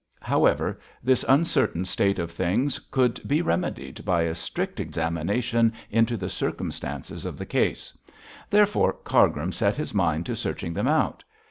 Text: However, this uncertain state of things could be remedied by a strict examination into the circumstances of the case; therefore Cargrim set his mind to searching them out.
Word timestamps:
However, 0.23 0.79
this 1.03 1.23
uncertain 1.27 1.85
state 1.85 2.17
of 2.17 2.31
things 2.31 2.79
could 2.89 3.21
be 3.27 3.43
remedied 3.43 4.03
by 4.03 4.23
a 4.23 4.33
strict 4.33 4.79
examination 4.79 5.73
into 5.91 6.17
the 6.17 6.27
circumstances 6.27 7.23
of 7.23 7.37
the 7.37 7.45
case; 7.45 7.95
therefore 8.49 8.93
Cargrim 9.03 9.51
set 9.51 9.75
his 9.75 9.93
mind 9.93 10.25
to 10.25 10.35
searching 10.35 10.73
them 10.73 10.87
out. 10.87 11.23